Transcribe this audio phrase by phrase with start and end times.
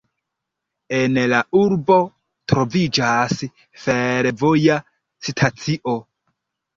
[0.99, 1.97] En la urbo
[2.51, 3.33] troviĝas
[3.83, 4.79] fervoja
[5.29, 5.95] stacio.